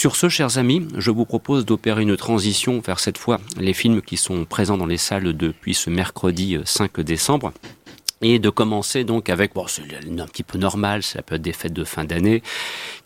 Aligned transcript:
Sur 0.00 0.16
ce, 0.16 0.30
chers 0.30 0.56
amis, 0.56 0.88
je 0.96 1.10
vous 1.10 1.26
propose 1.26 1.66
d'opérer 1.66 2.00
une 2.00 2.16
transition 2.16 2.80
vers 2.80 2.98
cette 2.98 3.18
fois 3.18 3.38
les 3.58 3.74
films 3.74 4.00
qui 4.00 4.16
sont 4.16 4.46
présents 4.46 4.78
dans 4.78 4.86
les 4.86 4.96
salles 4.96 5.34
depuis 5.34 5.74
ce 5.74 5.90
mercredi 5.90 6.56
5 6.64 7.00
décembre 7.00 7.52
et 8.22 8.38
de 8.38 8.48
commencer 8.48 9.04
donc 9.04 9.28
avec, 9.28 9.52
bon, 9.52 9.66
c'est 9.66 9.82
un 9.82 10.26
petit 10.26 10.42
peu 10.42 10.56
normal, 10.56 11.02
c'est 11.02 11.18
la 11.18 11.22
période 11.22 11.42
des 11.42 11.52
fêtes 11.52 11.74
de 11.74 11.84
fin 11.84 12.06
d'année. 12.06 12.42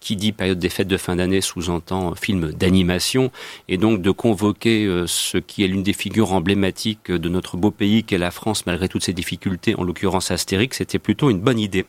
Qui 0.04 0.16
dit 0.16 0.32
période 0.32 0.58
des 0.58 0.68
fêtes 0.68 0.86
de 0.86 0.98
fin 0.98 1.16
d'année 1.16 1.40
sous-entend 1.40 2.14
film 2.14 2.52
d'animation, 2.52 3.30
et 3.70 3.78
donc 3.78 4.02
de 4.02 4.10
convoquer 4.10 4.84
euh, 4.84 5.06
ce 5.06 5.38
qui 5.38 5.64
est 5.64 5.66
l'une 5.66 5.82
des 5.82 5.94
figures 5.94 6.34
emblématiques 6.34 7.10
de 7.10 7.28
notre 7.30 7.56
beau 7.56 7.70
pays 7.70 8.04
qu'est 8.04 8.18
la 8.18 8.30
France, 8.30 8.66
malgré 8.66 8.86
toutes 8.90 9.02
ses 9.02 9.14
difficultés, 9.14 9.74
en 9.78 9.82
l'occurrence 9.82 10.30
Astérix, 10.30 10.76
c'était 10.76 10.98
plutôt 10.98 11.30
une 11.30 11.40
bonne 11.40 11.58
idée. 11.58 11.86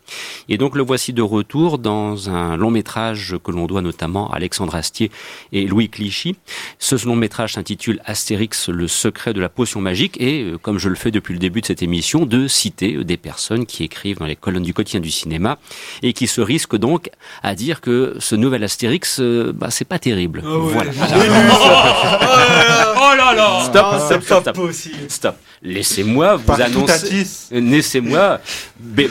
Et 0.48 0.58
donc 0.58 0.78
le 0.78 0.84
voici 0.84 1.12
de 1.12 1.22
retour 1.22 1.78
dans 1.78 2.30
un 2.30 2.56
long 2.56 2.72
métrage 2.72 3.36
que 3.44 3.52
l'on 3.52 3.66
doit 3.66 3.82
notamment 3.82 4.32
à 4.32 4.38
Alexandre 4.38 4.76
Astier 4.76 5.12
et 5.52 5.68
Louis 5.68 5.90
Clichy. 5.90 6.38
Ce 6.80 6.96
long 7.06 7.18
métrage 7.18 7.56
s'intitule 7.56 8.00
Astérix, 8.06 8.70
le 8.70 8.88
secret 8.88 9.34
de 9.34 9.42
la 9.42 9.50
potion 9.50 9.82
magique, 9.82 10.16
et 10.22 10.44
euh, 10.44 10.58
comme 10.58 10.78
je 10.80 10.88
le 10.88 10.96
fais 10.96 11.12
depuis 11.12 11.34
le 11.34 11.40
début 11.40 11.60
de 11.60 11.66
cette 11.66 11.84
émission, 11.84 12.26
de 12.26 12.48
citer 12.48 13.04
des 13.04 13.18
personnes 13.18 13.66
qui 13.66 13.84
écrivent 13.84 14.20
dans 14.20 14.26
les 14.26 14.38
colonnes 14.38 14.64
du 14.64 14.74
quotidien 14.74 15.02
du 15.02 15.12
cinéma 15.12 15.58
et 16.02 16.14
qui 16.14 16.28
se 16.28 16.40
risquent 16.40 16.78
donc 16.78 17.10
à 17.44 17.56
dire 17.56 17.82
que 17.82 18.05
ce 18.20 18.36
nouvel 18.36 18.64
Astérix, 18.64 19.20
euh, 19.20 19.52
bah, 19.54 19.68
c'est 19.72 19.86
pas 19.86 20.00
terrible. 20.00 20.42
Ah 20.46 20.58
ouais. 20.58 20.74
Voilà. 20.74 20.92
Oh 22.98 23.18
là 23.18 23.34
là 23.36 23.62
Stop, 23.64 23.86
Ah, 23.92 24.00
stop, 24.00 24.24
stop, 24.24 24.42
stop. 24.42 24.56
possible. 24.56 24.96
Stop. 25.10 25.36
Laissez-moi 25.62 26.36
vous 26.38 26.44
Par 26.44 26.62
annoncer. 26.62 27.24
Euh, 27.54 27.60
Laissez-moi, 27.62 28.40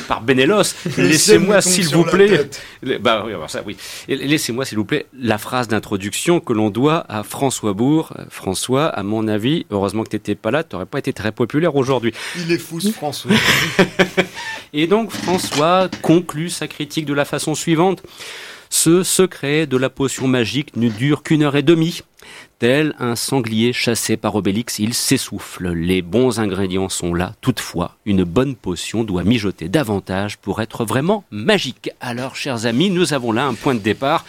par 0.08 0.20
Benelos, 0.22 0.62
laissez-moi 0.98 1.60
s'il 1.60 1.88
vous 1.88 2.04
plaît. 2.04 2.48
Bah 3.00 3.24
oui, 3.26 3.32
ça, 3.48 3.62
oui. 3.66 3.76
Laissez-moi 4.08 4.64
s'il 4.64 4.78
vous 4.78 4.84
plaît 4.84 5.06
la 5.18 5.38
phrase 5.38 5.68
d'introduction 5.68 6.40
que 6.40 6.52
l'on 6.52 6.70
doit 6.70 7.04
à 7.08 7.22
François 7.22 7.72
Bourg. 7.72 8.12
Euh, 8.18 8.24
François, 8.30 8.86
à 8.86 9.02
mon 9.02 9.26
avis, 9.28 9.66
heureusement 9.70 10.04
que 10.04 10.10
t'étais 10.10 10.34
pas 10.34 10.50
là, 10.50 10.64
t'aurais 10.64 10.86
pas 10.86 10.98
été 10.98 11.12
très 11.12 11.32
populaire 11.32 11.76
aujourd'hui. 11.76 12.12
Il 12.36 12.50
est 12.52 12.58
fou 12.58 12.80
ce 12.80 12.90
François. 12.90 13.32
Et 14.72 14.86
donc 14.86 15.10
François 15.10 15.88
conclut 16.02 16.50
sa 16.50 16.66
critique 16.68 17.06
de 17.06 17.14
la 17.14 17.24
façon 17.24 17.54
suivante. 17.54 18.02
Ce 18.84 19.02
secret 19.02 19.66
de 19.66 19.78
la 19.78 19.88
potion 19.88 20.28
magique 20.28 20.76
ne 20.76 20.90
dure 20.90 21.22
qu'une 21.22 21.42
heure 21.42 21.56
et 21.56 21.62
demie. 21.62 22.02
Tel 22.58 22.94
un 22.98 23.16
sanglier 23.16 23.72
chassé 23.72 24.18
par 24.18 24.34
Obélix, 24.34 24.78
il 24.78 24.92
s'essouffle. 24.92 25.70
Les 25.70 26.02
bons 26.02 26.38
ingrédients 26.38 26.90
sont 26.90 27.14
là. 27.14 27.32
Toutefois, 27.40 27.96
une 28.04 28.24
bonne 28.24 28.54
potion 28.54 29.02
doit 29.02 29.24
mijoter 29.24 29.70
davantage 29.70 30.36
pour 30.36 30.60
être 30.60 30.84
vraiment 30.84 31.24
magique. 31.30 31.92
Alors, 32.02 32.36
chers 32.36 32.66
amis, 32.66 32.90
nous 32.90 33.14
avons 33.14 33.32
là 33.32 33.46
un 33.46 33.54
point 33.54 33.74
de 33.74 33.80
départ. 33.80 34.26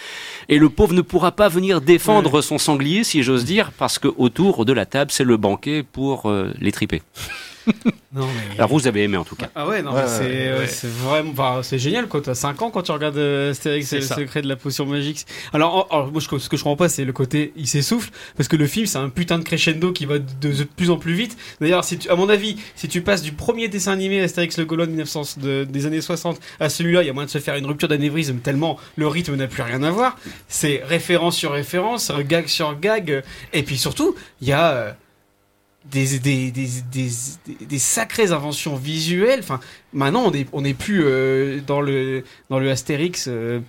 Et 0.48 0.58
le 0.58 0.70
pauvre 0.70 0.94
ne 0.94 1.02
pourra 1.02 1.34
pas 1.34 1.50
venir 1.50 1.82
défendre 1.82 2.42
son 2.42 2.58
sanglier, 2.58 3.04
si 3.04 3.24
j'ose 3.24 3.44
dire, 3.44 3.74
parce 3.78 4.00
que 4.00 4.08
autour 4.16 4.64
de 4.64 4.72
la 4.72 4.86
table, 4.86 5.12
c'est 5.12 5.26
le 5.26 5.36
banquet 5.36 5.84
pour 5.84 6.30
euh, 6.30 6.54
les 6.62 6.72
triper. 6.72 7.02
Non, 8.14 8.26
mais... 8.28 8.58
Alors, 8.58 8.70
vous 8.70 8.88
avez 8.88 9.04
aimé 9.04 9.18
en 9.18 9.24
tout 9.26 9.36
cas. 9.36 9.50
Ah 9.56 9.68
ouais, 9.68 9.82
non, 9.82 9.94
Ouais, 9.94 10.04
c'est 10.08 10.54
ouais, 10.54 10.68
vraiment. 11.04 11.32
enfin, 11.32 11.62
c'est 11.64 11.80
génial, 11.80 12.08
quoi. 12.08 12.22
T'as 12.22 12.34
5 12.36 12.62
ans 12.62 12.72
quand 12.72 12.84
tu 12.84 12.92
regardes 12.92 13.18
euh, 13.18 13.52
Astérix 13.52 13.92
et 13.94 13.98
le 13.98 14.02
ça. 14.04 14.16
secret 14.16 14.42
de 14.42 14.48
la 14.48 14.56
potion 14.56 14.86
magique. 14.86 15.26
Alors, 15.54 15.88
moi, 16.12 16.22
je- 16.22 16.38
ce 16.38 16.48
que 16.50 16.56
je 16.58 16.64
comprends 16.64 16.76
pas, 16.78 16.90
c'est 16.90 17.04
le 17.06 17.12
côté 17.14 17.52
il 17.58 17.68
s'essouffle, 17.68 18.12
parce 18.38 18.48
que 18.48 18.56
le 18.56 18.68
film, 18.68 18.86
c'est 18.86 18.98
un 19.00 19.10
putain 19.10 19.38
de 19.40 19.44
crescendo 19.44 19.92
qui 19.92 20.06
va 20.06 20.20
de, 20.20 20.26
de 20.42 20.64
plus 20.64 20.90
en 20.90 20.98
plus 20.98 21.14
vite. 21.14 21.38
D'ailleurs, 21.60 21.84
si 21.84 21.98
tu- 21.98 22.10
à 22.10 22.16
mon 22.16 22.30
avis, 22.30 22.58
si 22.76 22.88
tu 22.88 23.02
passes 23.02 23.22
du 23.22 23.32
premier 23.34 23.68
dessin 23.68 23.92
animé 23.92 24.22
Astérix 24.22 24.58
le 24.58 24.66
Gaulois 24.66 24.86
de 24.86 24.92
1900 24.92 25.38
de- 25.42 25.64
des 25.66 25.86
années 25.86 26.02
60 26.02 26.40
à 26.60 26.70
celui-là, 26.70 27.04
il 27.04 27.08
y 27.08 27.10
a 27.10 27.14
moyen 27.14 27.26
de 27.26 27.32
se 27.32 27.40
faire 27.40 27.56
une 27.56 27.66
rupture 27.66 27.88
d'anévrisme 27.90 28.38
tellement 28.38 28.78
le 28.96 29.08
rythme 29.08 29.36
n'a 29.36 29.48
plus 29.48 29.64
rien 29.64 29.84
à 29.84 29.92
voir. 29.92 30.18
C'est 30.48 30.82
référence 30.86 31.36
sur 31.36 31.52
référence, 31.52 32.12
gag 32.28 32.48
sur 32.48 32.80
gag, 32.80 33.12
euh, 33.12 33.22
et 33.54 33.64
puis 33.64 33.78
surtout, 33.78 34.16
il 34.42 34.48
y 34.48 34.54
a. 34.54 34.96
des, 35.92 36.20
des, 36.20 36.52
des, 36.52 37.10
des, 37.62 37.80
sacrées 37.80 38.32
inventions 38.32 38.76
visuelles. 38.76 39.40
Enfin, 39.40 39.60
maintenant, 39.94 40.24
on 40.26 40.34
est, 40.34 40.48
on 40.52 40.66
est 40.66 40.74
plus 40.74 41.04
euh, 41.06 41.60
dans, 41.66 41.82
le, 41.82 42.24
dans 42.50 42.60
le 42.60 42.72
Astérix 42.72 43.26
euh, 43.28 43.60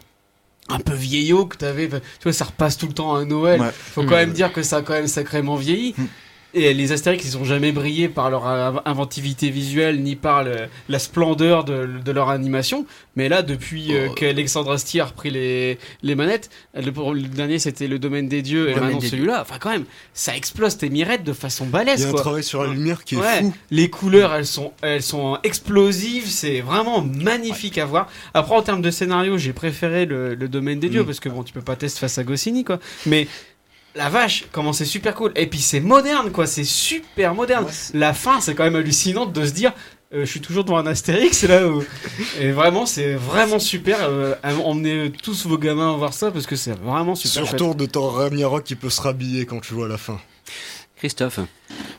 un 0.69 0.79
peu 0.79 0.95
vieillot 0.95 1.47
que 1.47 1.57
t'avais. 1.57 1.89
Tu 1.89 2.01
vois, 2.23 2.33
ça 2.33 2.47
repasse 2.47 2.79
tout 2.79 2.87
le 2.87 2.95
temps 2.95 3.15
à 3.15 3.25
Noël. 3.25 3.61
Ouais. 3.61 3.71
Faut 3.73 4.03
quand 4.03 4.17
même 4.17 4.33
dire 4.33 4.53
que 4.53 4.63
ça 4.63 4.79
a 4.79 4.83
quand 4.83 4.95
même 4.95 5.07
sacrément 5.07 5.57
vieilli. 5.57 5.95
Mm. 5.97 6.05
Et 6.59 6.73
les 6.73 6.93
Astérix, 6.93 7.23
ils 7.27 7.37
ont 7.37 7.45
jamais 7.45 7.71
brillé 7.71 8.09
par 8.09 8.31
leur 8.31 8.47
inv- 8.47 8.81
inventivité 8.87 9.51
visuelle 9.51 10.03
ni 10.03 10.17
par 10.17 10.43
le- 10.43 10.69
la 10.89 10.99
splendeur 10.99 11.65
de, 11.65 11.87
de 12.03 12.13
leur 12.13 12.31
animation. 12.31 12.87
Mais 13.15 13.29
là, 13.29 13.43
depuis 13.43 13.95
euh, 13.95 14.09
Oh. 14.11 14.15
qu'Alexandre 14.15 14.73
Astier 14.73 15.03
a 15.03 15.05
repris 15.05 15.31
les, 15.31 15.79
les 16.03 16.15
manettes, 16.15 16.49
le, 16.75 16.91
le 17.13 17.23
dernier 17.29 17.59
c'était 17.59 17.89
le 17.89 17.99
domaine 17.99 18.27
des 18.29 18.41
dieux 18.41 18.71
et 18.71 18.75
maintenant 18.75 19.01
celui-là. 19.03 19.43
Enfin, 19.43 19.57
quand 19.61 19.69
même, 19.69 19.85
ça 20.15 20.35
explose 20.35 20.79
tes 20.79 20.89
mirettes 20.89 21.25
de 21.25 21.35
façon 21.35 21.65
Il 21.65 21.69
y 21.69 21.73
balèze, 21.73 22.07
a 22.07 22.09
un 22.09 22.13
travail 22.15 22.43
sur 22.43 22.65
la 22.65 22.73
lumière 22.73 23.05
qui 23.05 23.17
est 23.17 23.19
Ouais, 23.19 23.41
fou. 23.43 23.55
les 23.71 23.91
couleurs, 23.91 24.33
elles 24.35 24.47
sont, 24.47 24.73
elles 24.81 25.03
sont 25.03 25.39
explosives, 25.45 26.27
c'est 26.27 26.63
vraiment 26.63 27.03
magnifique 27.03 27.77
à 27.77 27.85
voir. 27.85 28.09
Après, 28.33 28.55
en 28.55 28.63
termes 28.63 28.81
de 28.83 28.91
scénario, 28.91 29.37
j'ai 29.37 29.53
préféré 29.53 30.07
le, 30.07 30.35
le 30.35 30.49
domaine 30.49 30.81
des 30.81 30.89
dieux 30.89 31.03
Mm. 31.03 31.07
parce 31.07 31.21
que 31.21 31.29
bon, 31.29 31.43
tu 31.43 31.53
peux 31.53 31.61
pas 31.61 31.77
tester 31.77 32.01
face 32.01 32.17
à 32.17 32.25
Goscinny, 32.25 32.65
quoi. 32.65 32.79
Mais 33.05 33.29
la 33.97 34.09
vache, 34.11 34.45
comment 34.53 34.73
c'est 34.73 34.85
super 34.85 35.15
cool. 35.15 35.33
Et 35.37 35.47
puis 35.47 35.61
c'est 35.61 35.81
moderne, 35.81 36.31
quoi. 36.31 36.47
C'est 36.47 36.65
super 36.65 37.35
moderne. 37.35 37.65
Ouais, 37.65 37.71
La 37.95 38.13
fin, 38.15 38.41
c'est 38.41 38.55
quand 38.55 38.65
même 38.65 38.77
hallucinant 38.77 39.27
de 39.27 39.45
se 39.45 39.53
dire. 39.53 39.73
euh, 40.13 40.21
je 40.21 40.31
suis 40.31 40.41
toujours 40.41 40.65
devant 40.65 40.79
un 40.79 40.87
Astérix 40.87 41.43
là 41.45 41.67
où... 41.67 41.83
et 42.41 42.53
vraiment 42.53 42.87
c'est 42.87 43.15
vraiment 43.15 43.59
super 43.59 43.99
euh, 44.03 44.35
emmenez 44.65 45.11
tous 45.23 45.47
vos 45.47 45.59
gamins 45.59 45.97
voir 45.97 46.15
ça 46.15 46.31
parce 46.31 46.47
que 46.47 46.55
c'est 46.55 46.79
vraiment 46.79 47.17
super. 47.17 47.47
Surtout 47.47 47.75
de 47.75 47.87
ton 47.87 48.09
Ragnarok 48.09 48.63
qui 48.63 48.77
peut 48.77 48.91
se 48.91 49.01
rhabiller 49.01 49.47
quand 49.47 49.61
tu 49.61 49.75
vois 49.75 49.89
la 49.89 49.99
fin. 49.99 50.21
Christophe. 50.97 51.41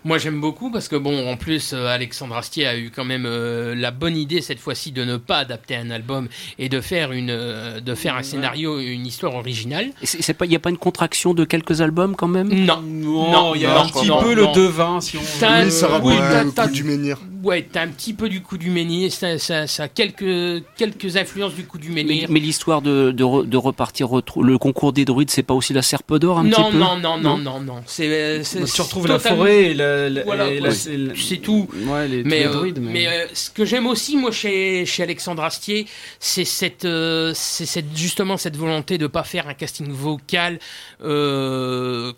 Moi 0.07 0.19
j'aime 0.19 0.39
beaucoup 0.39 0.71
parce 0.71 0.87
que 0.87 0.95
bon 0.95 1.27
en 1.29 1.35
plus 1.35 1.73
euh, 1.73 1.85
Alexandre 1.87 2.37
Astier 2.37 2.65
a 2.65 2.77
eu 2.77 2.91
quand 2.95 3.03
même 3.03 3.25
euh, 3.25 3.75
la 3.75 3.91
bonne 3.91 4.15
idée 4.15 4.39
cette 4.39 4.59
fois-ci 4.59 4.93
de 4.93 5.03
ne 5.03 5.17
pas 5.17 5.39
adapter 5.39 5.75
un 5.75 5.91
album 5.91 6.29
et 6.57 6.69
de 6.69 6.79
faire 6.79 7.11
une 7.11 7.29
euh, 7.29 7.81
de 7.81 7.93
faire 7.93 8.15
un 8.15 8.23
scénario 8.23 8.79
une 8.79 9.05
histoire 9.05 9.35
originale. 9.35 9.87
Il 10.01 10.47
n'y 10.49 10.55
a 10.55 10.59
pas 10.59 10.69
une 10.69 10.77
contraction 10.77 11.33
de 11.33 11.43
quelques 11.43 11.81
albums 11.81 12.15
quand 12.15 12.29
même? 12.29 12.47
Non. 12.47 12.81
non, 12.81 13.53
il 13.55 13.63
y 13.63 13.65
a 13.65 13.73
non, 13.73 13.81
un 13.81 13.87
petit 13.89 14.07
non, 14.07 14.21
peu 14.23 14.33
non. 14.33 14.49
le 14.53 14.55
devin 14.55 15.01
si 15.01 15.17
on 15.17 15.21
ça 15.23 15.59
oui, 16.01 16.13
rappelle 16.15 16.31
t'as- 16.31 16.43
le 16.45 16.51
t'as- 16.51 16.67
coup 16.67 16.73
du 16.73 16.83
menhir. 16.85 17.17
Ouais, 17.43 17.67
t'as 17.71 17.83
un 17.83 17.87
petit 17.89 18.13
peu 18.13 18.29
du 18.29 18.41
coup 18.41 18.57
du 18.57 18.69
menhir, 18.69 19.11
ça, 19.11 19.37
ça, 19.37 19.67
ça 19.67 19.83
a 19.83 19.87
quelques 19.87 20.63
quelques 20.77 21.17
influences 21.17 21.53
du 21.53 21.65
coup 21.65 21.77
du 21.77 21.91
menhir. 21.91 22.27
mais 22.31 22.39
l'histoire 22.39 22.81
de, 22.81 23.11
de, 23.11 23.23
re- 23.23 23.47
de 23.47 23.57
repartir 23.57 24.09
le 24.41 24.57
concours 24.57 24.93
des 24.93 25.05
druides, 25.05 25.29
c'est 25.29 25.43
pas 25.43 25.53
aussi 25.53 25.73
la 25.73 25.81
serpe 25.81 26.15
d'or 26.17 26.39
un 26.39 26.43
non, 26.43 26.49
petit 26.49 26.71
peu 26.71 26.77
non, 26.77 26.97
non, 26.97 27.17
non, 27.17 27.37
non, 27.37 27.59
non, 27.59 27.83
C'est 27.85 28.07
euh, 28.07 28.43
c'est- 28.43 28.63
tu 28.73 28.81
retrouves 28.81 29.07
la 29.07 29.19
forêt 29.19 29.65
et 29.65 29.73
la, 29.73 30.09
la- 30.09 30.23
Voilà, 30.23 30.47
et 30.49 30.59
la- 30.59 30.69
ouais. 30.69 30.75
c'est 31.15 31.37
tout. 31.37 31.67
Ouais, 31.87 32.07
les, 32.07 32.23
Mais, 32.23 32.39
les 32.39 32.45
euh, 32.47 32.51
druides, 32.53 32.79
mais... 32.81 32.93
mais 32.93 33.07
euh, 33.07 33.25
ce 33.33 33.49
que 33.49 33.65
j'aime 33.65 33.87
aussi 33.87 34.17
moi 34.17 34.31
chez, 34.31 34.85
chez 34.85 35.03
Alexandre 35.03 35.43
Astier, 35.43 35.85
c'est 36.19 36.45
cette, 36.45 36.85
euh, 36.85 37.31
c'est 37.35 37.65
cette 37.65 37.95
justement 37.95 38.37
cette 38.37 38.57
volonté 38.57 38.97
de 38.97 39.07
pas 39.07 39.23
faire 39.23 39.47
un 39.47 39.53
casting 39.53 39.89
vocal 39.91 40.59
euh, 41.03 42.13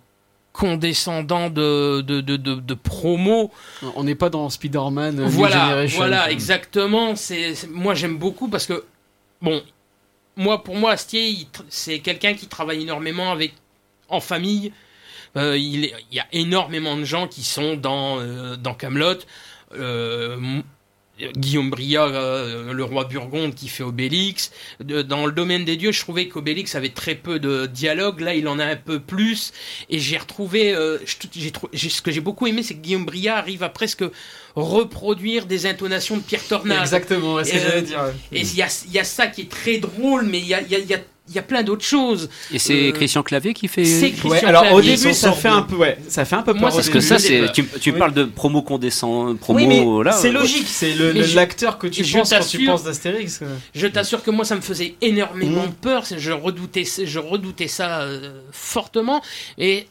condescendant 0.53 1.49
de 1.49 2.01
de, 2.01 2.21
de, 2.21 2.37
de, 2.37 2.55
de 2.55 2.73
promo. 2.73 3.51
on 3.95 4.03
n'est 4.03 4.15
pas 4.15 4.29
dans 4.29 4.49
Spider-Man. 4.49 5.19
euh, 5.19 5.25
voilà, 5.27 5.85
voilà, 5.97 6.31
exactement. 6.31 7.15
C'est 7.15 7.53
moi 7.69 7.93
j'aime 7.95 8.17
beaucoup 8.17 8.47
parce 8.49 8.65
que 8.65 8.83
bon, 9.41 9.61
moi 10.35 10.63
pour 10.63 10.75
moi 10.75 10.91
Astier 10.91 11.47
c'est 11.69 11.99
quelqu'un 11.99 12.33
qui 12.33 12.47
travaille 12.47 12.81
énormément 12.83 13.31
avec 13.31 13.53
en 14.09 14.19
famille. 14.19 14.73
Euh, 15.37 15.55
il, 15.57 15.85
est- 15.85 15.93
il 16.11 16.17
y 16.17 16.19
a 16.19 16.25
énormément 16.31 16.97
de 16.97 17.03
gens 17.03 17.27
qui 17.27 17.43
sont 17.43 17.75
dans 17.75 18.19
euh, 18.19 18.55
dans 18.57 18.73
Camelot. 18.73 19.19
Guillaume 21.35 21.69
Bria, 21.69 22.03
euh, 22.05 22.71
le 22.73 22.83
roi 22.83 23.05
Burgonde 23.05 23.53
qui 23.55 23.67
fait 23.67 23.83
Obélix. 23.83 24.51
De- 24.79 25.01
dans 25.01 25.25
le 25.25 25.31
domaine 25.31 25.65
des 25.65 25.75
dieux, 25.77 25.91
je 25.91 25.99
trouvais 25.99 26.27
qu'Obélix 26.27 26.75
avait 26.75 26.89
très 26.89 27.15
peu 27.15 27.39
de 27.39 27.65
dialogue. 27.65 28.21
Là, 28.21 28.33
il 28.35 28.47
en 28.47 28.59
a 28.59 28.65
un 28.65 28.75
peu 28.75 28.99
plus. 28.99 29.51
Et 29.89 29.99
j'ai 29.99 30.17
retrouvé, 30.17 30.73
euh, 30.73 30.97
j'ai 31.33 31.51
j'ai- 31.73 31.89
ce 31.89 32.01
que 32.01 32.11
j'ai 32.11 32.21
beaucoup 32.21 32.47
aimé, 32.47 32.63
c'est 32.63 32.75
que 32.75 32.79
Guillaume 32.81 33.05
Bria 33.05 33.37
arrive 33.37 33.63
à 33.63 33.69
presque 33.69 34.03
reproduire 34.55 35.45
des 35.45 35.65
intonations 35.65 36.17
de 36.17 36.21
Pierre 36.21 36.43
Tornade. 36.47 36.79
Exactement, 36.81 37.43
c'est 37.43 37.51
ce 37.51 37.51
que 37.51 37.57
Et, 37.57 37.61
j'allais 37.61 37.77
euh, 37.77 37.81
dire. 37.81 38.13
Et 38.31 38.41
il 38.41 38.55
y 38.55 38.61
a, 38.61 38.67
y 38.91 38.99
a 38.99 39.03
ça 39.03 39.27
qui 39.27 39.41
est 39.41 39.49
très 39.51 39.77
drôle, 39.77 40.25
mais 40.25 40.39
il 40.39 40.47
y 40.47 40.53
a, 40.53 40.61
y 40.61 40.75
a- 40.75 40.79
il 40.79 40.87
y 40.87 40.93
a- 40.93 40.99
il 41.29 41.35
y 41.35 41.39
a 41.39 41.43
plein 41.43 41.63
d'autres 41.63 41.85
choses. 41.85 42.29
Et 42.51 42.59
c'est 42.59 42.89
Euh, 42.89 42.91
Christian 42.91 43.23
Clavier 43.23 43.53
qui 43.53 43.67
fait. 43.67 43.85
c'est 43.85 44.09
Christian 44.11 44.29
Ouais, 44.29 44.43
alors 44.43 44.73
au 44.73 44.81
début 44.81 45.13
ça 45.13 45.31
fait 45.31 45.47
un 45.47 45.61
peu 45.61 45.75
ouais, 45.75 45.97
ça 46.07 46.25
fait 46.25 46.35
un 46.35 46.41
peu 46.41 46.53
peur. 46.53 46.63
Parce 46.71 46.81
ce 46.81 46.89
que 46.89 46.99
ça, 46.99 47.19
c'est. 47.19 47.41
euh, 47.41 47.47
Tu, 47.53 47.63
tu 47.79 47.91
oui. 47.91 47.99
parles 47.99 48.13
de 48.13 48.23
promo 48.25 48.61
condescend. 48.61 49.37
Promo, 49.37 49.59
Oui, 49.59 49.67
mais 49.67 50.03
là. 50.03 50.11
c'est 50.11 50.29
euh, 50.29 50.33
logique, 50.33 50.67
c'est 50.67 50.93
l'acteur 51.35 51.77
que 51.77 51.87
tu 51.87 52.03
penses 52.03 52.29
quand 52.31 52.45
tu 52.47 52.65
penses 52.65 52.83
d'Astérix. 52.83 53.37
quoi. 53.39 53.47
Je 53.75 53.87
t'assure 53.87 54.23
que 54.23 54.31
moi, 54.31 54.43
ça 54.45 54.55
me 54.55 54.61
faisait 54.61 54.95
énormément 55.01 55.65
Mhm. 55.67 55.73
peur. 55.73 56.03
Je 56.17 56.31
redoutais, 56.31 56.83
je 57.03 57.19
redoutais 57.19 57.67
ça 57.67 58.01
euh, 58.01 58.41
fortement. 58.51 59.21
Et 59.57 59.87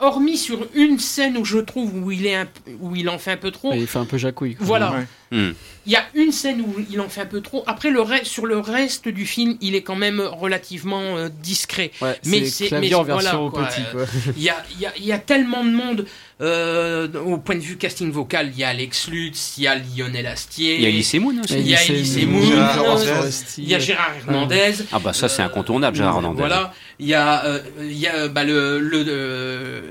hormis 0.00 0.36
sur 0.36 0.66
une 0.74 0.98
scène 0.98 1.36
où 1.38 1.44
je 1.44 1.58
trouve 1.58 1.90
où 2.04 2.10
il 2.10 2.26
est 2.26 2.34
un- 2.34 2.48
où 2.80 2.94
il 2.96 3.08
en 3.08 3.18
fait 3.18 3.30
un 3.32 3.36
peu 3.36 3.50
trop. 3.50 3.72
Il 3.74 3.86
fait 3.86 3.98
un 4.00 4.04
peu 4.04 4.18
jacouille. 4.18 4.56
Voilà. 4.60 4.92
Ouais. 4.92 5.06
Hmm. 5.34 5.52
Il 5.86 5.92
y 5.92 5.96
a 5.96 6.04
une 6.14 6.32
scène 6.32 6.62
où 6.62 6.76
il 6.90 6.98
en 6.98 7.10
fait 7.10 7.20
un 7.20 7.26
peu 7.26 7.42
trop. 7.42 7.62
Après, 7.66 7.90
le 7.90 8.00
reste, 8.00 8.24
sur 8.24 8.46
le 8.46 8.58
reste 8.58 9.06
du 9.08 9.26
film, 9.26 9.58
il 9.60 9.74
est 9.74 9.82
quand 9.82 9.96
même 9.96 10.18
relativement 10.20 11.18
euh, 11.18 11.28
discret. 11.42 11.90
Ouais, 12.00 12.18
Mais 12.24 12.40
c'est 12.46 12.50
c'est- 12.50 12.66
clavier 12.68 12.88
mais 12.88 12.94
en 12.94 13.02
voilà, 13.02 13.20
version 13.20 13.50
quoi, 13.50 13.66
petit, 13.66 13.82
euh. 13.94 14.06
Il 14.36 14.42
y 14.42 14.48
a, 14.48 14.56
il 14.76 14.80
y 14.80 14.86
a- 14.86 14.92
il 14.96 15.04
y 15.04 15.12
a 15.12 15.18
tellement 15.18 15.62
de 15.64 15.70
monde. 15.70 16.06
euh, 16.40 17.06
au 17.24 17.38
point 17.38 17.54
de 17.54 17.60
vue 17.60 17.76
casting 17.76 18.10
vocal, 18.10 18.50
il 18.52 18.58
y 18.58 18.64
a 18.64 18.68
Alex 18.70 19.08
Lutz, 19.08 19.54
il 19.56 19.64
y 19.64 19.66
a 19.68 19.76
Lionel 19.76 20.26
Astier, 20.26 20.74
Il 20.76 20.82
y 20.82 20.86
a 20.86 20.88
Elise 20.88 21.14
Moon 21.14 21.34
aussi. 21.44 21.54
Il 21.54 21.68
y 21.68 21.76
a 21.76 21.84
Elise 21.84 22.26
Moon, 22.26 22.40
euh, 22.42 23.30
il 23.58 23.68
y 23.68 23.74
a 23.74 23.78
Gérard 23.78 24.10
Hernandez. 24.26 24.74
Ah 24.90 24.98
bah 24.98 25.12
ça 25.12 25.28
c'est 25.28 25.42
incontournable, 25.42 25.96
Gérard 25.96 26.16
Hernandez. 26.16 26.40
Voilà, 26.40 26.72
il 26.98 27.06
y 27.06 27.14
a, 27.14 27.44
euh, 27.44 27.60
il 27.82 27.96
y 27.96 28.08
a 28.08 28.26
bah, 28.28 28.42
le, 28.42 28.80
le 28.80 29.84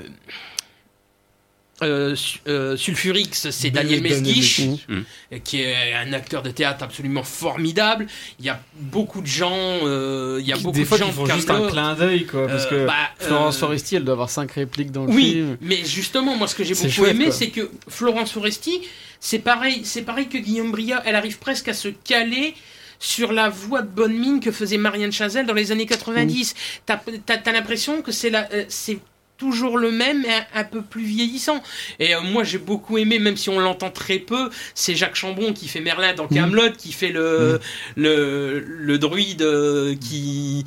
euh, 1.83 2.15
euh, 2.47 2.75
Su- 2.77 2.93
Sulfurix, 2.93 3.49
c'est 3.51 3.69
Daniel 3.69 4.01
Mesguich, 4.01 4.59
Mesguich. 4.59 4.85
euh, 4.89 5.39
qui 5.43 5.61
est 5.61 5.93
un 5.93 6.13
acteur 6.13 6.41
de 6.43 6.51
théâtre 6.51 6.83
absolument 6.83 7.23
formidable. 7.23 8.07
Il 8.39 8.45
y 8.45 8.49
a 8.49 8.59
beaucoup 8.75 9.21
de 9.21 9.27
gens, 9.27 9.51
euh, 9.55 10.37
il 10.41 10.47
y 10.47 10.53
a 10.53 10.57
beaucoup 10.57 10.71
Des 10.77 10.85
fois, 10.85 10.97
de 10.97 11.03
gens 11.03 11.09
ils 11.09 11.13
font 11.13 11.25
juste 11.25 11.49
un 11.49 11.67
clin 11.69 11.93
d'œil, 11.95 12.25
quoi. 12.25 12.47
Parce 12.47 12.65
que 12.65 12.85
bah, 12.85 12.93
Florence 13.19 13.55
euh, 13.57 13.59
Foresti, 13.59 13.95
elle 13.95 14.03
doit 14.05 14.13
avoir 14.13 14.29
5 14.29 14.51
répliques 14.51 14.91
dans 14.91 15.05
le 15.05 15.11
Oui, 15.13 15.31
film. 15.33 15.57
mais 15.61 15.83
justement, 15.85 16.35
moi, 16.35 16.47
ce 16.47 16.55
que 16.55 16.63
j'ai 16.63 16.73
C'est 16.75 16.83
beaucoup 16.87 16.95
chouette, 16.95 17.15
aimé, 17.15 17.31
c'est 17.31 17.49
que 17.49 17.69
Florence 17.87 18.31
Foresti, 18.31 18.81
c'est 19.19 19.39
pareil, 19.39 19.81
c'est 19.85 20.01
pareil 20.03 20.27
que 20.27 20.37
Guillaume 20.37 20.71
Bria, 20.71 21.01
elle 21.05 21.15
arrive 21.15 21.37
presque 21.39 21.67
à 21.69 21.73
se 21.73 21.87
caler 21.89 22.53
sur 22.99 23.33
la 23.33 23.49
voix 23.49 23.81
de 23.81 23.87
bonne 23.89 24.17
mine 24.17 24.39
que 24.39 24.51
faisait 24.51 24.77
Marianne 24.77 25.11
Chazelle 25.11 25.45
dans 25.45 25.53
les 25.53 25.71
années 25.73 25.85
90. 25.85 26.55
T'as 26.85 26.97
t'as- 27.25 27.51
l'impression 27.51 28.01
que 28.01 28.13
c'est 28.13 28.29
la, 28.29 28.47
euh, 28.53 28.63
c'est 28.69 28.99
toujours 29.43 29.77
le 29.77 29.91
même, 29.91 30.21
mais 30.21 30.33
un, 30.55 30.63
peu 30.63 30.81
plus 30.81 31.03
vieillissant. 31.03 31.61
Et 31.99 32.15
euh, 32.15 32.21
moi, 32.21 32.43
j'ai 32.45 32.57
beaucoup 32.59 32.97
aimé, 32.97 33.19
même 33.19 33.35
si 33.35 33.49
on 33.49 33.59
l'entend 33.59 33.91
très 33.91 34.19
peu, 34.19 34.49
c'est 34.73 34.95
Jacques 34.95 35.15
Chambon 35.15 35.51
qui 35.53 35.67
fait 35.67 35.81
Merlin 35.81 36.13
dans 36.13 36.27
Camelot, 36.27 36.71
qui 36.77 36.91
fait 36.93 37.11
le, 37.11 37.59
le, 37.97 38.59
le 38.59 38.97
druide 38.97 39.41
euh, 39.41 39.95
qui, 39.95 40.63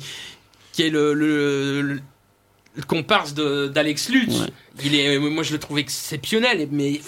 qui 0.73 0.83
est 0.83 0.89
le, 0.91 1.13
le, 1.13 1.81
le- 1.81 2.01
le 2.75 2.83
comparse 2.83 3.33
d'Alex 3.33 4.09
Lutz. 4.09 4.39
Ouais. 4.39 4.51
Il 4.85 4.93
est, 4.93 5.17
moi, 5.17 5.41
je 5.41 5.51
le 5.53 5.57
trouve 5.57 5.79
exceptionnel, 5.79 6.67
mais 6.71 7.01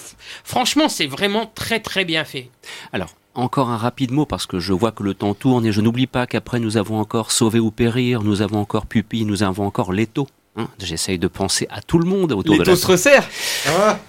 franchement, 0.43 0.89
c'est 0.89 1.05
vraiment 1.05 1.45
très 1.53 1.79
très 1.79 2.05
bien 2.05 2.25
fait. 2.25 2.49
Alors, 2.91 3.13
encore 3.35 3.69
un 3.69 3.77
rapide 3.77 4.09
mot 4.11 4.25
parce 4.25 4.47
que 4.47 4.57
je 4.59 4.73
vois 4.73 4.91
que 4.91 5.03
le 5.03 5.13
temps 5.13 5.35
tourne 5.35 5.67
et 5.67 5.71
je 5.71 5.81
n'oublie 5.81 6.07
pas 6.07 6.25
qu'après 6.25 6.59
nous 6.59 6.77
avons 6.77 6.97
encore 6.99 7.31
Sauver 7.31 7.59
ou 7.59 7.69
Périr, 7.69 8.23
nous 8.23 8.41
avons 8.41 8.57
encore 8.57 8.87
Pupille, 8.87 9.25
nous 9.25 9.43
avons 9.43 9.63
encore 9.67 9.93
Leto. 9.93 10.27
Hein 10.55 10.67
J'essaye 10.83 11.19
de 11.19 11.27
penser 11.27 11.67
à 11.69 11.81
tout 11.81 11.99
le 11.99 12.05
monde 12.05 12.31
autour 12.31 12.57
de 12.57 12.63
la 12.63 12.75
se 12.75 12.87
resserrent 12.87 13.23
Ah, 13.67 13.99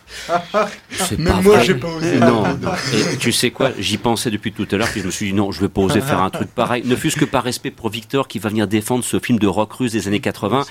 C'est 0.88 1.18
Même 1.18 1.34
pas 1.34 1.40
moi, 1.42 1.56
vrai. 1.56 1.64
j'ai 1.64 1.74
pas 1.74 1.88
osé. 1.88 2.18
Non, 2.18 2.42
non. 2.42 2.72
Et 3.12 3.16
tu 3.18 3.30
sais 3.30 3.50
quoi 3.50 3.70
J'y 3.78 3.98
pensais 3.98 4.30
depuis 4.30 4.52
tout 4.52 4.66
à 4.70 4.76
l'heure, 4.76 4.88
puis 4.88 5.00
je 5.02 5.06
me 5.06 5.10
suis 5.10 5.26
dit 5.26 5.32
non, 5.34 5.52
je 5.52 5.60
vais 5.60 5.68
pas 5.68 5.82
oser 5.82 6.00
faire 6.00 6.20
un 6.22 6.30
truc 6.30 6.48
pareil. 6.54 6.82
Ne 6.86 6.96
fût-ce 6.96 7.16
que 7.16 7.24
par 7.26 7.44
respect 7.44 7.70
pour 7.70 7.90
Victor 7.90 8.26
qui 8.26 8.38
va 8.38 8.48
venir 8.48 8.66
défendre 8.66 9.04
ce 9.04 9.18
film 9.20 9.38
de 9.38 9.46
rock 9.46 9.72
russe 9.74 9.92
des 9.92 10.08
années 10.08 10.20
80. 10.20 10.64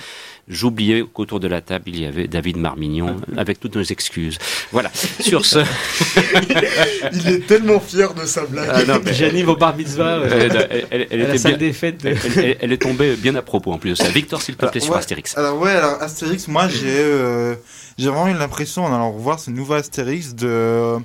J'oubliais 0.50 1.04
qu'autour 1.14 1.40
de 1.40 1.48
la 1.48 1.62
table, 1.62 1.84
il 1.88 2.00
y 2.02 2.06
avait 2.08 2.28
David 2.28 2.58
Marmignon, 2.58 3.18
avec 3.38 3.60
toutes 3.60 3.76
nos 3.76 3.84
excuses. 3.84 4.38
Voilà. 4.72 4.90
Sur 5.20 5.46
ce, 5.46 5.60
Il 7.14 7.28
est 7.28 7.46
tellement 7.48 7.80
fier 7.80 8.14
de 8.14 8.26
sa 8.26 8.46
blague. 8.46 8.70
Ah, 8.72 8.84
non, 8.86 9.00
mais- 9.04 9.14
J'anime 9.14 9.50
au 9.50 9.56
bar 9.56 9.76
mitzvah, 9.76 10.22
elle, 10.26 10.34
elle- 10.34 10.88
elle- 10.92 11.08
elle 11.12 11.22
à 11.22 11.24
la 11.24 11.30
était 11.30 11.38
salle 11.38 11.52
bien- 11.58 11.68
des 11.68 11.74
fêtes. 11.74 12.04
de- 12.04 12.16
elle, 12.60 12.72
est 12.72 12.82
tombée 12.82 13.16
bien 13.16 13.36
à 13.36 13.42
propos 13.42 13.72
en 13.72 13.78
plus 13.78 13.92
de 13.92 13.96
ça. 13.96 14.08
Victor, 14.10 14.42
s'il 14.42 14.56
te 14.56 14.66
plaît, 14.66 14.80
sur 14.80 14.94
ouais. 14.94 14.98
Astérix. 15.00 15.38
Alors 15.38 15.60
ouais, 15.60 15.72
alors 15.72 16.02
Astérix, 16.02 16.48
moi 16.48 16.68
j'ai 16.68 16.80
euh, 16.98 17.56
j'ai 18.00 18.08
vraiment 18.08 18.30
eu 18.30 18.34
l'impression 18.34 18.86
en 18.86 18.94
allant 18.94 19.12
revoir 19.12 19.42
ce 19.42 19.52
nouveau 19.52 19.74
Astérix 19.74 20.34
de 20.34 20.98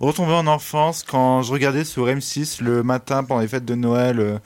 retomber 0.00 0.34
en 0.34 0.46
enfance 0.46 1.02
quand 1.02 1.40
je 1.40 1.50
regardais 1.50 1.84
sur 1.84 2.06
M6 2.06 2.62
le 2.62 2.82
matin 2.82 3.24
pendant 3.24 3.40
les 3.40 3.48
fêtes 3.48 3.64
de 3.64 3.74
Noël 3.74 4.20
euh, 4.20 4.38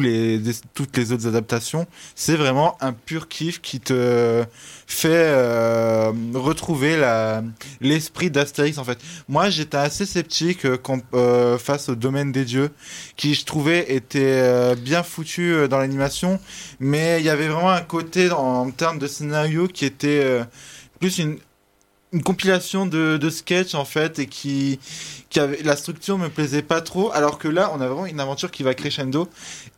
les 0.00 0.40
toutes 0.74 0.96
les 0.96 1.12
autres 1.12 1.26
adaptations. 1.26 1.86
C'est 2.14 2.36
vraiment 2.36 2.76
un 2.80 2.92
pur 2.92 3.28
kiff 3.28 3.60
qui 3.60 3.80
te 3.80 4.44
fait 4.86 5.08
euh, 5.10 6.12
retrouver 6.34 7.00
l'esprit 7.80 8.30
d'Astérix 8.30 8.78
en 8.78 8.84
fait. 8.84 8.98
Moi 9.28 9.50
j'étais 9.50 9.76
assez 9.76 10.06
sceptique 10.06 10.64
euh, 10.64 10.78
euh, 11.14 11.58
face 11.58 11.88
au 11.88 11.94
domaine 11.94 12.32
des 12.32 12.44
dieux 12.44 12.70
qui 13.16 13.34
je 13.34 13.44
trouvais 13.44 13.92
était 13.94 14.74
bien 14.76 15.02
foutu 15.02 15.68
dans 15.68 15.78
l'animation 15.78 16.40
mais 16.80 17.20
il 17.20 17.24
y 17.24 17.30
avait 17.30 17.48
vraiment 17.48 17.70
un 17.70 17.80
côté 17.82 18.30
en, 18.30 18.70
termes 18.70 18.98
de 18.98 19.06
scénario 19.06 19.68
qui 19.68 19.84
était 19.84 20.40
plus 21.00 21.18
une, 21.18 21.38
une 22.12 22.22
compilation 22.22 22.86
de, 22.86 23.16
de 23.16 23.30
sketchs 23.30 23.74
en 23.74 23.84
fait 23.84 24.18
et 24.20 24.26
qui, 24.26 24.78
qui 25.30 25.40
avait 25.40 25.62
la 25.62 25.74
structure 25.76 26.16
me 26.16 26.28
plaisait 26.28 26.62
pas 26.62 26.80
trop 26.80 27.10
alors 27.12 27.38
que 27.38 27.48
là 27.48 27.72
on 27.74 27.80
a 27.80 27.86
vraiment 27.88 28.06
une 28.06 28.20
aventure 28.20 28.50
qui 28.50 28.62
va 28.62 28.74
crescendo 28.74 29.28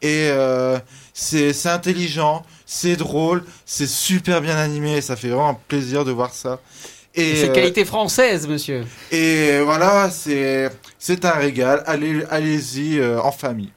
et 0.02 0.28
euh, 0.30 0.78
c'est 1.14 1.66
intelligent 1.66 2.44
c'est 2.66 2.96
drôle 2.96 3.42
c'est 3.64 3.86
super 3.88 4.40
bien 4.42 4.56
animé 4.56 4.98
et 4.98 5.00
ça 5.00 5.16
fait 5.16 5.28
vraiment 5.28 5.58
plaisir 5.68 6.04
de 6.04 6.12
voir 6.12 6.34
ça 6.34 6.60
et 7.14 7.36
C'est 7.36 7.48
euh, 7.48 7.52
qualité 7.54 7.86
française, 7.86 8.46
monsieur. 8.46 8.84
et 9.10 9.60
voilà 9.64 10.10
c'est 10.10 10.70
c'est 10.98 11.24
un 11.24 11.30
régal 11.32 11.82
allez 11.86 12.22
allez-y 12.28 12.98
euh, 12.98 13.18
en 13.22 13.32
famille 13.32 13.72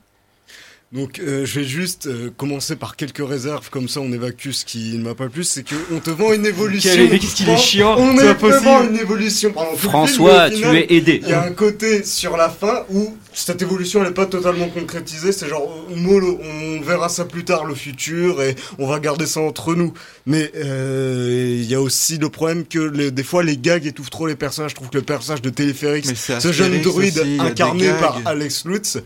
Donc 0.91 1.19
euh, 1.19 1.45
je 1.45 1.59
vais 1.59 1.65
juste 1.67 2.07
euh, 2.07 2.31
commencer 2.35 2.75
par 2.75 2.95
quelques 2.95 3.21
réserves, 3.25 3.69
comme 3.69 3.87
ça 3.87 3.99
on 4.01 4.11
évacue 4.11 4.49
ce 4.49 4.65
qui 4.65 4.97
ne 4.97 5.03
m'a 5.03 5.13
pas 5.13 5.29
plu, 5.29 5.43
c'est 5.43 5.63
qu'on 5.63 5.99
te 5.99 6.09
vend 6.09 6.33
une 6.33 6.47
évolution. 6.47 6.89
Qu'est-ce 7.11 7.35
qu'il 7.35 7.47
est 7.47 7.57
chiant, 7.57 7.95
On 7.99 8.17
est 8.17 8.33
vraiment 8.33 8.79
possible. 8.79 8.95
une 8.95 8.99
évolution. 8.99 9.53
film, 9.53 9.77
François, 9.77 10.49
tu 10.49 10.65
es 10.65 10.87
aidé. 10.95 11.19
Il 11.23 11.29
y 11.29 11.33
a 11.33 11.43
un 11.43 11.51
côté 11.51 12.03
sur 12.03 12.35
la 12.37 12.49
fin 12.49 12.85
où 12.89 13.15
cette 13.33 13.61
évolution 13.61 14.01
elle 14.01 14.07
n'est 14.07 14.13
pas 14.15 14.25
totalement 14.25 14.67
concrétisée, 14.69 15.31
c'est 15.31 15.47
genre 15.47 15.85
mollo, 15.95 16.39
on 16.43 16.81
verra 16.81 17.07
ça 17.07 17.25
plus 17.25 17.45
tard 17.45 17.65
le 17.65 17.75
futur 17.75 18.41
et 18.41 18.55
on 18.79 18.87
va 18.87 18.99
garder 18.99 19.27
ça 19.27 19.41
entre 19.41 19.75
nous. 19.75 19.93
Mais 20.25 20.51
euh, 20.55 21.55
il 21.61 21.65
y 21.69 21.75
a 21.75 21.81
aussi 21.81 22.17
le 22.17 22.29
problème 22.29 22.65
que 22.65 22.79
les- 22.79 23.11
des 23.11 23.23
fois 23.23 23.43
les 23.43 23.57
gags 23.57 23.85
étouffent 23.85 24.09
trop 24.09 24.25
les 24.25 24.35
personnages. 24.35 24.71
Je 24.71 24.75
trouve 24.77 24.89
que 24.89 24.97
le 24.97 25.03
personnage 25.03 25.43
de 25.43 25.51
Téléphérix 25.51 26.11
ce 26.39 26.51
jeune 26.51 26.81
druide 26.81 27.21
incarné 27.39 27.89
par 27.99 28.19
Alex 28.25 28.65
Lutz 28.65 28.97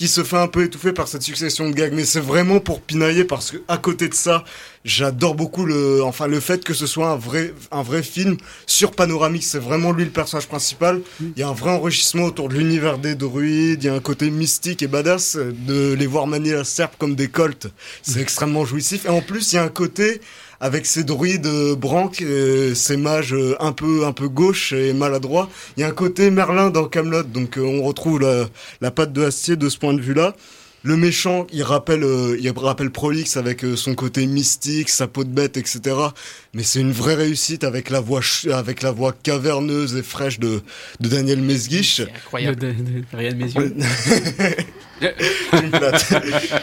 qui 0.00 0.08
se 0.08 0.24
fait 0.24 0.38
un 0.38 0.48
peu 0.48 0.64
étouffer 0.64 0.94
par 0.94 1.08
cette 1.08 1.20
succession 1.20 1.68
de 1.68 1.74
gags 1.74 1.92
mais 1.92 2.06
c'est 2.06 2.20
vraiment 2.20 2.58
pour 2.58 2.80
pinailler 2.80 3.24
parce 3.24 3.50
que 3.50 3.58
à 3.68 3.76
côté 3.76 4.08
de 4.08 4.14
ça 4.14 4.44
j'adore 4.82 5.34
beaucoup 5.34 5.66
le 5.66 6.02
enfin 6.02 6.26
le 6.26 6.40
fait 6.40 6.64
que 6.64 6.72
ce 6.72 6.86
soit 6.86 7.10
un 7.10 7.16
vrai 7.16 7.52
un 7.70 7.82
vrai 7.82 8.02
film 8.02 8.38
sur 8.64 8.92
panoramique. 8.92 9.44
C'est 9.44 9.58
vraiment 9.58 9.92
lui 9.92 10.06
le 10.06 10.10
personnage 10.10 10.48
principal. 10.48 11.02
Il 11.20 11.38
y 11.38 11.42
a 11.42 11.48
un 11.48 11.52
vrai 11.52 11.72
enrichissement 11.72 12.24
autour 12.24 12.48
de 12.48 12.54
l'univers 12.54 12.96
des 12.96 13.14
druides. 13.14 13.84
Il 13.84 13.86
y 13.88 13.90
a 13.90 13.94
un 13.94 14.00
côté 14.00 14.30
mystique 14.30 14.80
et 14.80 14.86
badass 14.86 15.36
de 15.36 15.92
les 15.92 16.06
voir 16.06 16.26
manier 16.26 16.52
la 16.52 16.64
serpe 16.64 16.96
comme 16.96 17.14
des 17.14 17.28
colts 17.28 17.66
c'est 18.00 18.22
extrêmement 18.22 18.64
jouissif. 18.64 19.04
Et 19.04 19.10
en 19.10 19.20
plus 19.20 19.52
il 19.52 19.56
y 19.56 19.58
a 19.58 19.64
un 19.64 19.68
côté 19.68 20.22
avec 20.60 20.86
ces 20.86 21.04
druides 21.04 21.46
euh, 21.46 21.74
branques, 21.74 22.22
euh, 22.22 22.74
ces 22.74 22.96
mages 22.96 23.34
euh, 23.34 23.56
un 23.60 23.72
peu 23.72 24.04
un 24.04 24.12
peu 24.12 24.28
gauche 24.28 24.72
et 24.72 24.92
maladroits. 24.92 25.48
Il 25.76 25.80
y 25.80 25.84
a 25.84 25.88
un 25.88 25.92
côté 25.92 26.30
Merlin 26.30 26.70
dans 26.70 26.84
Camelot, 26.86 27.22
donc 27.22 27.56
euh, 27.58 27.62
on 27.62 27.82
retrouve 27.82 28.20
la, 28.20 28.46
la 28.80 28.90
patte 28.90 29.12
de 29.12 29.24
Astier 29.24 29.56
de 29.56 29.68
ce 29.68 29.78
point 29.78 29.94
de 29.94 30.00
vue-là. 30.00 30.34
Le 30.82 30.96
méchant, 30.96 31.46
il 31.52 31.62
rappelle, 31.62 32.02
euh, 32.04 32.38
il 32.40 32.50
rappelle 32.56 32.90
Prolix 32.90 33.36
avec 33.36 33.64
euh, 33.64 33.76
son 33.76 33.94
côté 33.94 34.26
mystique, 34.26 34.88
sa 34.88 35.06
peau 35.06 35.24
de 35.24 35.28
bête, 35.28 35.58
etc. 35.58 35.80
Mais 36.54 36.62
c'est 36.62 36.80
une 36.80 36.92
vraie 36.92 37.14
réussite 37.16 37.64
avec 37.64 37.90
la 37.90 38.00
voix, 38.00 38.22
ch- 38.22 38.46
avec 38.54 38.82
la 38.82 38.90
voix 38.90 39.12
caverneuse 39.12 39.94
et 39.96 40.02
fraîche 40.02 40.38
de, 40.38 40.62
de 41.00 41.08
Daniel 41.08 41.42
Mesguich. 41.42 42.00
Incroyable. 42.00 42.56
de, 42.60 42.66
de- 42.72 43.04
rien 43.12 43.30
de 43.32 43.36
mes 43.36 43.52
yeux. 43.52 43.74
Tu 45.00 45.56
me 45.66 45.70
flattes. 45.70 46.12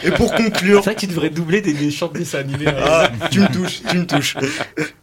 et 0.04 0.10
pour 0.12 0.32
conclure, 0.34 0.78
C'est 0.82 0.90
vrai 0.90 0.94
que 0.94 1.00
tu 1.00 1.06
devrais 1.06 1.30
doubler 1.30 1.60
des 1.60 1.74
méchants 1.74 2.08
de 2.08 2.18
dessins 2.18 2.38
animés. 2.38 2.66
Ah, 2.68 3.10
tu 3.30 3.40
me 3.40 3.46
touches, 3.52 3.82
tu 3.88 3.98
me 3.98 4.06
touches. 4.06 4.36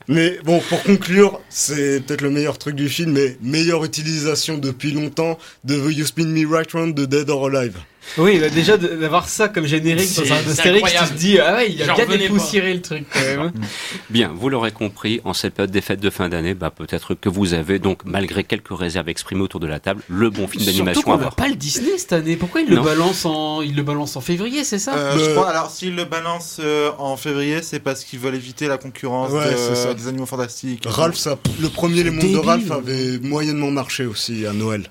Mais 0.07 0.39
bon, 0.43 0.59
pour 0.69 0.81
conclure, 0.83 1.39
c'est 1.49 2.01
peut-être 2.05 2.21
le 2.21 2.29
meilleur 2.31 2.57
truc 2.57 2.75
du 2.75 2.87
film, 2.89 3.11
mais 3.13 3.37
meilleure 3.41 3.83
utilisation 3.85 4.57
depuis 4.57 4.91
longtemps 4.91 5.37
de 5.63 5.75
The 5.75 5.95
You 5.97 6.05
Spin 6.05 6.27
Me 6.27 6.45
Right 6.45 6.71
Round 6.73 6.93
de 6.95 7.05
Dead 7.05 7.29
or 7.29 7.47
Alive. 7.47 7.77
Oui, 8.17 8.39
bah 8.39 8.49
déjà 8.49 8.77
de- 8.77 8.87
d'avoir 8.87 9.27
ça 9.27 9.49
comme 9.49 9.65
générique 9.65 10.15
dans 10.15 10.31
un 10.33 10.37
Astérix, 10.49 10.93
tu 10.93 11.13
te 11.13 11.13
dis, 11.17 11.39
ah 11.39 11.55
ouais, 11.55 11.71
il 11.71 11.81
a 11.81 11.93
bien 11.93 12.05
dépoussiéré 12.05 12.73
le 12.73 12.81
truc 12.81 13.05
quand 13.11 13.19
même. 13.19 13.39
hein. 13.39 13.53
Bien, 14.09 14.31
vous 14.35 14.49
l'aurez 14.49 14.71
compris, 14.71 15.19
en 15.25 15.33
cette 15.33 15.53
période 15.55 15.71
des 15.71 15.81
fêtes 15.81 15.99
de 15.99 16.09
fin 16.09 16.29
d'année, 16.29 16.53
bah, 16.53 16.69
peut-être 16.69 17.15
que 17.15 17.27
vous 17.29 17.53
avez 17.53 17.79
donc, 17.79 17.99
malgré 18.05 18.43
quelques 18.43 18.69
réserves 18.77 19.09
exprimées 19.09 19.41
autour 19.41 19.59
de 19.59 19.67
la 19.67 19.79
table, 19.79 20.01
le 20.07 20.29
bon 20.29 20.47
film 20.47 20.63
d'animation 20.65 21.11
à 21.13 21.17
voir. 21.17 21.35
pas 21.35 21.47
le 21.47 21.55
Disney 21.55 21.97
cette 21.97 22.13
année. 22.13 22.35
Pourquoi 22.35 22.61
il 22.61 22.69
le 22.69 22.79
balance 22.81 23.25
en, 23.25 23.61
il 23.61 23.75
le 23.75 23.83
balance 23.83 24.15
en 24.15 24.21
février, 24.21 24.63
c'est 24.63 24.79
ça? 24.79 24.95
Euh, 24.95 25.17
Je 25.17 25.31
crois, 25.31 25.49
alors 25.49 25.69
s'ils 25.71 25.95
le 25.95 26.05
balancent 26.05 26.59
euh, 26.63 26.91
en 26.97 27.17
février, 27.17 27.61
c'est 27.61 27.79
parce 27.79 28.03
qu'ils 28.03 28.19
veulent 28.19 28.35
éviter 28.35 28.67
la 28.67 28.77
concurrence 28.77 29.31
Ouais, 29.31 29.51
de- 29.51 29.57
c'est 29.57 29.75
ça. 29.75 29.93
des 29.93 30.07
animaux 30.07 30.25
fantastiques. 30.25 30.83
Ralph, 30.85 31.15
ça, 31.17 31.37
le 31.59 31.69
premier 31.69 32.03
Les 32.03 32.11
Mondes 32.11 32.31
de. 32.31 32.37
Ralph 32.37 32.71
avait 32.71 33.19
moyennement 33.19 33.71
marché 33.71 34.05
aussi 34.05 34.45
à 34.45 34.53
Noël. 34.53 34.89